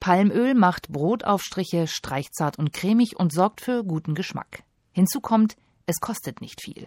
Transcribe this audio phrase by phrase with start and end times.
[0.00, 4.64] Palmöl macht Brotaufstriche streichzart und cremig und sorgt für guten Geschmack.
[4.92, 6.86] Hinzu kommt, es kostet nicht viel.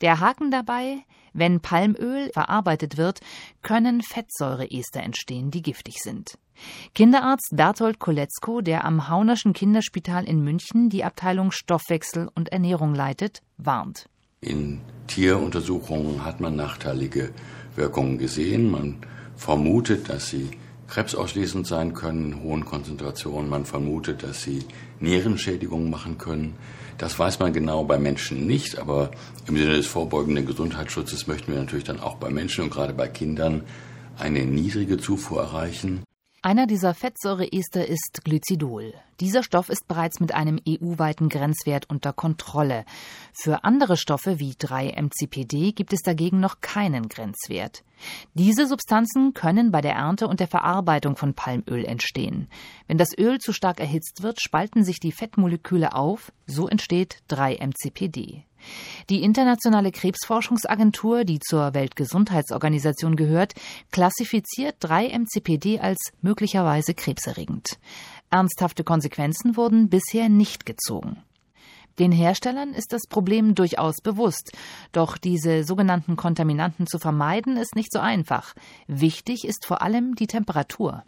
[0.00, 3.20] Der Haken dabei, wenn Palmöl verarbeitet wird,
[3.62, 6.38] können Fettsäureester entstehen, die giftig sind.
[6.94, 13.42] Kinderarzt Berthold Koletzko, der am Haunerschen Kinderspital in München die Abteilung Stoffwechsel und Ernährung leitet,
[13.58, 14.08] warnt.
[14.40, 17.32] In Tieruntersuchungen hat man nachteilige
[17.76, 18.70] Wirkungen gesehen.
[18.70, 18.98] Man
[19.36, 20.50] vermutet, dass sie
[20.88, 23.48] krebsauslesend sein können in hohen Konzentrationen.
[23.48, 24.64] Man vermutet, dass sie
[25.00, 26.56] Nierenschädigungen machen können.
[26.96, 29.10] Das weiß man genau bei Menschen nicht, aber
[29.46, 33.06] im Sinne des vorbeugenden Gesundheitsschutzes möchten wir natürlich dann auch bei Menschen und gerade bei
[33.06, 33.62] Kindern
[34.18, 36.02] eine niedrige Zufuhr erreichen.
[36.40, 38.94] Einer dieser Fettsäureester ist Glycidol.
[39.18, 42.84] Dieser Stoff ist bereits mit einem EU-weiten Grenzwert unter Kontrolle.
[43.32, 47.82] Für andere Stoffe wie 3-MCPD gibt es dagegen noch keinen Grenzwert.
[48.34, 52.48] Diese Substanzen können bei der Ernte und der Verarbeitung von Palmöl entstehen.
[52.86, 58.42] Wenn das Öl zu stark erhitzt wird, spalten sich die Fettmoleküle auf, so entsteht 3-MCPD.
[59.08, 63.54] Die Internationale Krebsforschungsagentur, die zur Weltgesundheitsorganisation gehört,
[63.92, 67.78] klassifiziert 3-MCPD als möglicherweise krebserregend.
[68.30, 71.22] Ernsthafte Konsequenzen wurden bisher nicht gezogen.
[71.98, 74.52] Den Herstellern ist das Problem durchaus bewusst,
[74.92, 78.54] doch diese sogenannten Kontaminanten zu vermeiden ist nicht so einfach.
[78.86, 81.02] Wichtig ist vor allem die Temperatur.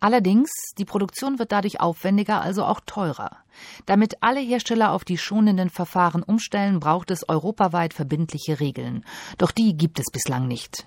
[0.00, 3.38] Allerdings, die Produktion wird dadurch aufwendiger, also auch teurer.
[3.86, 9.04] Damit alle Hersteller auf die schonenden Verfahren umstellen, braucht es europaweit verbindliche Regeln.
[9.38, 10.86] Doch die gibt es bislang nicht.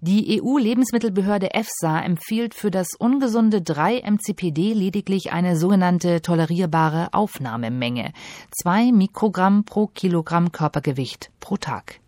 [0.00, 8.12] Die EU-Lebensmittelbehörde EFSA empfiehlt für das ungesunde 3-MCPD lediglich eine sogenannte tolerierbare Aufnahmemenge.
[8.50, 12.00] Zwei Mikrogramm pro Kilogramm Körpergewicht pro Tag.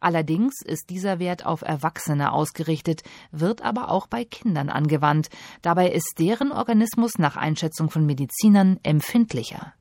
[0.00, 5.28] Allerdings ist dieser Wert auf Erwachsene ausgerichtet, wird aber auch bei Kindern angewandt.
[5.62, 9.72] Dabei ist deren Organismus nach Einschätzung von Medizinern empfindlicher.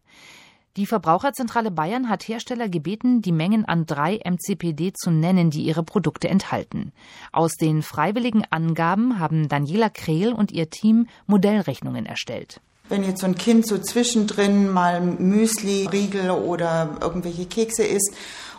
[0.77, 5.83] Die Verbraucherzentrale Bayern hat Hersteller gebeten, die Mengen an 3 MCPD zu nennen, die ihre
[5.83, 6.91] Produkte enthalten.
[7.31, 12.59] Aus den freiwilligen Angaben haben Daniela Krehl und ihr Team Modellrechnungen erstellt.
[12.89, 18.13] Wenn jetzt so ein Kind so zwischendrin mal Müsli, Riegel oder irgendwelche Kekse isst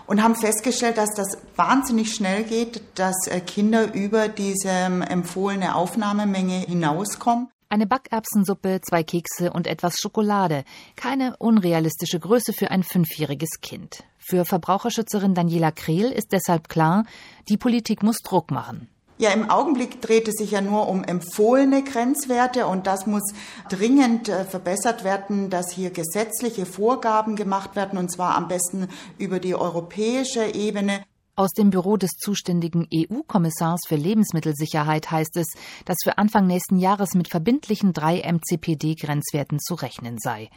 [0.07, 5.75] und haben festgestellt, dass das wahnsinnig schnell geht, dass äh, Kinder über diese ähm, empfohlene
[5.75, 7.49] Aufnahmemenge hinauskommen.
[7.69, 10.65] Eine Backerbsensuppe, zwei Kekse und etwas Schokolade.
[10.95, 14.05] Keine unrealistische Größe für ein fünfjähriges Kind.
[14.19, 17.05] Für Verbraucherschützerin Daniela Krehl ist deshalb klar,
[17.49, 18.89] die Politik muss Druck machen.
[19.19, 23.33] Ja, im Augenblick dreht es sich ja nur um empfohlene Grenzwerte und das muss
[23.71, 29.41] dringend äh, verbessert werden, dass hier gesetzliche Vorgaben gemacht werden und zwar am besten über
[29.41, 31.03] die europäische Ebene.
[31.35, 35.49] Aus dem Büro des zuständigen EU-Kommissars für Lebensmittelsicherheit heißt es,
[35.87, 40.51] dass für Anfang nächsten Jahres mit verbindlichen 3 MCPD-Grenzwerten zu rechnen sei.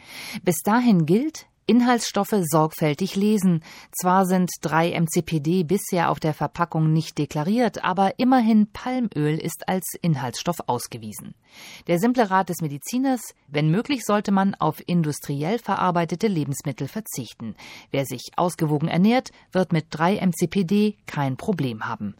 [0.44, 3.62] Bis dahin gilt, Inhaltsstoffe sorgfältig lesen.
[3.92, 9.86] Zwar sind 3 MCPD bisher auf der Verpackung nicht deklariert, aber immerhin Palmöl ist als
[10.02, 11.36] Inhaltsstoff ausgewiesen.
[11.86, 17.54] Der simple Rat des Mediziners, wenn möglich sollte man auf industriell verarbeitete Lebensmittel verzichten.
[17.92, 22.16] Wer sich ausgewogen ernährt, wird mit 3 MCPD kein Problem haben.